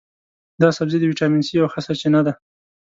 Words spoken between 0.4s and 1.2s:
دا سبزی د